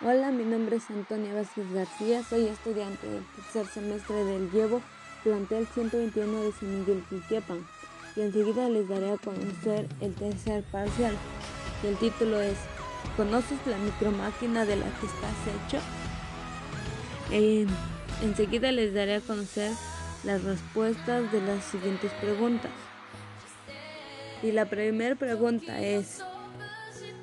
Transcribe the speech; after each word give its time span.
Hola, 0.00 0.30
mi 0.30 0.44
nombre 0.44 0.76
es 0.76 0.88
Antonia 0.90 1.34
Vázquez 1.34 1.72
García, 1.72 2.22
soy 2.22 2.46
estudiante 2.46 3.04
del 3.08 3.24
tercer 3.34 3.66
semestre 3.66 4.14
del 4.24 4.48
Llevo, 4.52 4.80
plantel 5.24 5.66
121 5.66 6.40
de 6.40 6.52
San 6.52 6.78
Miguel 6.78 7.02
Quiquepan, 7.10 7.66
y 8.14 8.20
enseguida 8.20 8.68
les 8.68 8.88
daré 8.88 9.10
a 9.10 9.16
conocer 9.16 9.88
el 10.00 10.14
tercer 10.14 10.62
parcial. 10.70 11.16
Y 11.82 11.88
el 11.88 11.96
título 11.96 12.40
es 12.40 12.56
¿Conoces 13.16 13.58
la 13.66 13.76
micromáquina 13.76 14.64
de 14.64 14.76
la 14.76 14.84
que 14.84 15.06
estás 15.06 15.34
hecho? 15.66 15.84
Eh, 17.32 17.66
enseguida 18.22 18.70
les 18.70 18.94
daré 18.94 19.16
a 19.16 19.20
conocer 19.20 19.72
las 20.22 20.44
respuestas 20.44 21.32
de 21.32 21.40
las 21.40 21.64
siguientes 21.64 22.12
preguntas. 22.20 22.70
Y 24.44 24.52
la 24.52 24.66
primera 24.66 25.16
pregunta 25.16 25.80
es 25.80 26.22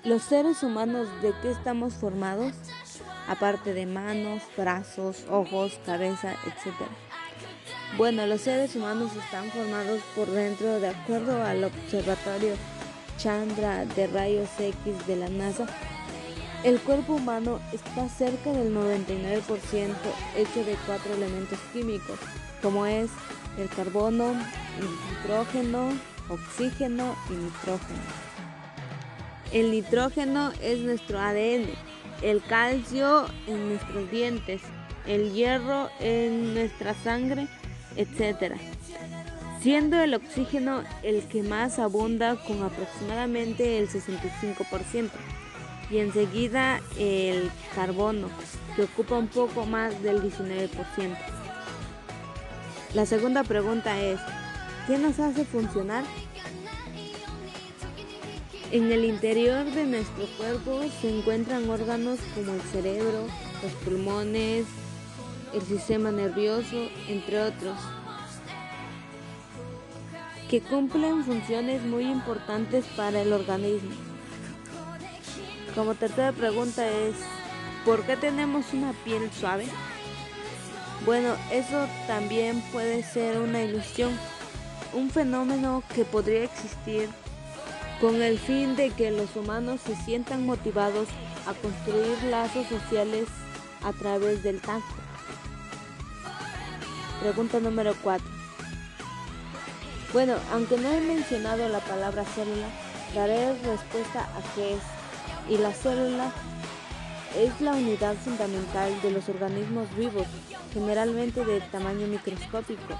¿Los 0.05 0.21
seres 0.21 0.61
humanos 0.61 1.07
de 1.23 1.33
qué 1.41 1.49
estamos 1.49 1.95
formados? 1.95 2.53
Aparte 3.27 3.73
de 3.73 3.87
manos, 3.87 4.43
brazos, 4.55 5.25
ojos, 5.31 5.79
cabeza, 5.83 6.33
etc. 6.45 6.75
Bueno, 7.97 8.27
los 8.27 8.41
seres 8.41 8.75
humanos 8.75 9.15
están 9.15 9.49
formados 9.49 10.01
por 10.15 10.29
dentro 10.29 10.79
de 10.79 10.89
acuerdo 10.89 11.43
al 11.43 11.63
observatorio 11.63 12.53
Chandra 13.17 13.83
de 13.85 14.05
rayos 14.05 14.47
X 14.59 15.07
de 15.07 15.15
la 15.15 15.27
NASA. 15.27 15.65
El 16.63 16.79
cuerpo 16.81 17.15
humano 17.15 17.59
está 17.73 18.07
cerca 18.07 18.51
del 18.51 18.75
99% 18.75 19.95
hecho 20.35 20.65
de 20.65 20.75
cuatro 20.85 21.15
elementos 21.15 21.57
químicos, 21.73 22.19
como 22.61 22.85
es 22.85 23.09
el 23.57 23.69
carbono, 23.69 24.33
el 24.33 24.87
nitrógeno, 25.17 25.89
oxígeno 26.29 27.15
y 27.31 27.33
nitrógeno. 27.33 28.24
El 29.55 29.71
nitrógeno 29.71 30.51
es 30.61 30.79
nuestro 30.79 31.17
ADN, 31.17 31.69
el 32.21 32.43
calcio 32.43 33.25
en 33.47 33.69
nuestros 33.69 34.11
dientes, 34.11 34.61
el 35.07 35.31
hierro 35.31 35.89
en 36.01 36.53
nuestra 36.53 36.93
sangre, 36.93 37.47
etc. 37.95 38.55
Siendo 39.61 39.97
el 39.97 40.13
oxígeno 40.13 40.83
el 41.03 41.23
que 41.29 41.41
más 41.41 41.79
abunda 41.79 42.35
con 42.35 42.63
aproximadamente 42.63 43.79
el 43.79 43.87
65% 43.87 45.09
y 45.89 45.99
enseguida 45.99 46.81
el 46.99 47.49
carbono 47.75 48.27
que 48.75 48.83
ocupa 48.83 49.17
un 49.17 49.29
poco 49.29 49.65
más 49.65 50.03
del 50.03 50.21
19%. 50.21 50.69
La 52.93 53.05
segunda 53.05 53.45
pregunta 53.45 54.01
es, 54.01 54.19
¿qué 54.85 54.97
nos 54.97 55.17
hace 55.19 55.45
funcionar? 55.45 56.03
En 58.71 58.91
el 58.91 59.05
interior 59.05 59.63
de 59.65 59.85
nuestro 59.85 60.25
cuerpo 60.37 60.81
se 60.99 61.15
encuentran 61.15 61.69
órganos 61.69 62.19
como 62.33 62.51
el 62.53 62.61
cerebro, 62.61 63.27
los 63.61 63.71
pulmones, 63.83 64.65
el 65.53 65.61
sistema 65.61 66.11
nervioso, 66.11 66.89
entre 67.07 67.43
otros, 67.43 67.77
que 70.49 70.61
cumplen 70.61 71.23
funciones 71.23 71.83
muy 71.83 72.05
importantes 72.05 72.85
para 72.97 73.21
el 73.21 73.33
organismo. 73.33 73.91
Como 75.75 75.93
tercera 75.93 76.31
pregunta 76.31 76.89
es, 76.89 77.15
¿por 77.85 78.03
qué 78.03 78.17
tenemos 78.17 78.73
una 78.73 78.93
piel 79.03 79.29
suave? 79.31 79.67
Bueno, 81.05 81.35
eso 81.51 81.87
también 82.07 82.61
puede 82.71 83.03
ser 83.03 83.39
una 83.39 83.61
ilusión, 83.61 84.11
un 84.93 85.11
fenómeno 85.11 85.83
que 85.93 86.03
podría 86.03 86.45
existir 86.45 87.09
con 87.99 88.21
el 88.21 88.37
fin 88.37 88.75
de 88.75 88.89
que 88.89 89.11
los 89.11 89.35
humanos 89.35 89.81
se 89.81 89.95
sientan 89.95 90.45
motivados 90.45 91.07
a 91.47 91.53
construir 91.53 92.21
lazos 92.29 92.67
sociales 92.67 93.27
a 93.83 93.93
través 93.93 94.43
del 94.43 94.59
tacto. 94.59 94.95
Pregunta 97.21 97.59
número 97.59 97.95
4. 98.03 98.25
Bueno, 100.11 100.35
aunque 100.51 100.77
no 100.77 100.91
he 100.91 101.01
mencionado 101.01 101.67
la 101.69 101.79
palabra 101.79 102.25
célula, 102.25 102.67
daré 103.13 103.53
respuesta 103.63 104.21
a 104.21 104.55
qué 104.55 104.73
es. 104.73 104.81
Y 105.49 105.57
la 105.57 105.71
célula 105.71 106.31
es 107.37 107.61
la 107.61 107.73
unidad 107.73 108.15
fundamental 108.15 109.01
de 109.01 109.11
los 109.11 109.29
organismos 109.29 109.93
vivos, 109.95 110.27
generalmente 110.73 111.45
de 111.45 111.61
tamaño 111.61 112.07
microscópico 112.07 112.95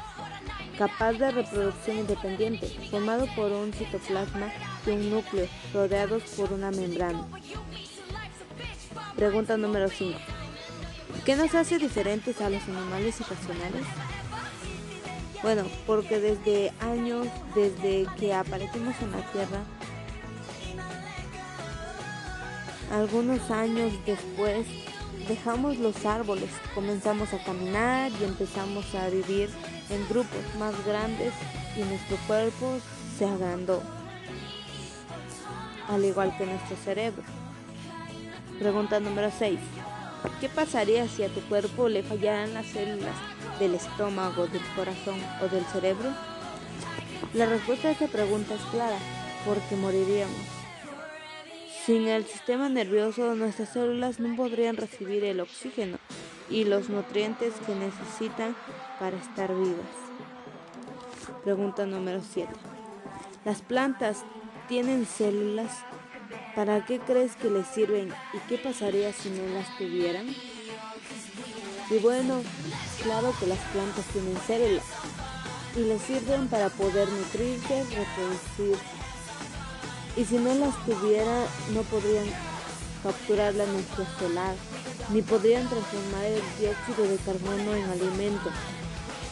capaz 0.77 1.13
de 1.13 1.31
reproducción 1.31 1.99
independiente, 1.99 2.67
formado 2.89 3.27
por 3.35 3.51
un 3.51 3.73
citoplasma 3.73 4.51
y 4.85 4.91
un 4.91 5.09
núcleo, 5.09 5.47
rodeados 5.73 6.23
por 6.37 6.51
una 6.53 6.71
membrana. 6.71 7.25
Pregunta 9.15 9.57
número 9.57 9.89
5. 9.89 10.19
¿Qué 11.25 11.35
nos 11.35 11.55
hace 11.55 11.79
diferentes 11.79 12.41
a 12.41 12.49
los 12.49 12.63
animales 12.63 13.19
irracionales? 13.19 13.85
Bueno, 15.41 15.63
porque 15.87 16.19
desde 16.19 16.73
años, 16.79 17.27
desde 17.55 18.07
que 18.17 18.33
aparecimos 18.33 18.95
en 19.01 19.11
la 19.11 19.31
Tierra, 19.31 19.63
algunos 22.91 23.49
años 23.51 23.93
después, 24.05 24.67
dejamos 25.27 25.77
los 25.77 26.05
árboles, 26.05 26.49
comenzamos 26.73 27.33
a 27.33 27.43
caminar 27.43 28.11
y 28.19 28.23
empezamos 28.23 28.93
a 28.95 29.09
vivir 29.09 29.49
en 29.89 30.07
grupos 30.07 30.55
más 30.59 30.73
grandes 30.85 31.33
y 31.75 31.81
nuestro 31.81 32.17
cuerpo 32.27 32.77
se 33.17 33.25
agrandó, 33.25 33.81
al 35.89 36.05
igual 36.05 36.35
que 36.37 36.45
nuestro 36.45 36.75
cerebro. 36.77 37.23
Pregunta 38.59 38.99
número 38.99 39.31
6. 39.37 39.59
¿Qué 40.39 40.49
pasaría 40.49 41.07
si 41.07 41.23
a 41.23 41.29
tu 41.29 41.41
cuerpo 41.41 41.87
le 41.87 42.03
fallaran 42.03 42.53
las 42.53 42.65
células 42.67 43.15
del 43.59 43.75
estómago, 43.75 44.47
del 44.47 44.63
corazón 44.75 45.19
o 45.41 45.47
del 45.47 45.65
cerebro? 45.65 46.09
La 47.33 47.45
respuesta 47.45 47.89
a 47.89 47.91
esta 47.91 48.07
pregunta 48.07 48.55
es 48.55 48.61
clara, 48.71 48.97
porque 49.45 49.75
moriríamos. 49.75 50.54
Sin 51.85 52.07
el 52.07 52.25
sistema 52.25 52.67
nervioso, 52.67 53.35
nuestras 53.35 53.69
células 53.69 54.19
no 54.19 54.35
podrían 54.35 54.75
recibir 54.75 55.23
el 55.23 55.39
oxígeno 55.39 55.99
y 56.49 56.63
los 56.63 56.89
nutrientes 56.89 57.53
que 57.63 57.75
necesitan 57.75 58.55
para 58.99 59.17
estar 59.17 59.53
vivas. 59.55 59.85
Pregunta 61.43 61.85
número 61.85 62.21
7. 62.27 62.51
¿Las 63.43 63.61
plantas 63.61 64.23
tienen 64.67 65.05
células? 65.05 65.71
¿Para 66.55 66.83
qué 66.87 66.97
crees 66.97 67.35
que 67.35 67.51
les 67.51 67.67
sirven 67.67 68.11
y 68.33 68.39
qué 68.49 68.57
pasaría 68.57 69.13
si 69.13 69.29
no 69.29 69.45
las 69.53 69.77
tuvieran? 69.77 70.25
Y 71.91 71.97
bueno, 71.99 72.41
claro 73.03 73.31
que 73.39 73.45
las 73.45 73.59
plantas 73.59 74.05
tienen 74.05 74.37
células 74.47 74.85
y 75.75 75.81
les 75.81 76.01
sirven 76.01 76.47
para 76.47 76.69
poder 76.69 77.07
nutrirse, 77.09 77.83
reproducir. 77.83 79.04
Y 80.17 80.23
si 80.23 80.37
no 80.37 80.53
las 80.55 80.75
tuviera, 80.85 81.45
no 81.73 81.81
podrían 81.83 82.25
capturar 83.03 83.53
la 83.53 83.65
energía 83.65 84.07
solar, 84.17 84.55
ni 85.11 85.21
podrían 85.21 85.67
transformar 85.67 86.25
el 86.25 86.41
dióxido 86.59 87.07
de 87.07 87.17
carbono 87.17 87.75
en 87.75 87.89
alimento, 87.89 88.49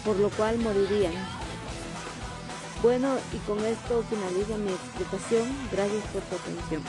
por 0.06 0.18
lo 0.18 0.30
cual 0.30 0.60
morirían. 0.60 1.14
Bueno, 2.84 3.16
y 3.34 3.38
con 3.48 3.64
esto 3.66 4.04
finalizo 4.10 4.58
mi 4.58 4.72
explicación. 4.72 5.48
Gracias 5.72 6.04
por 6.12 6.22
su 6.22 6.36
atención. 6.36 6.84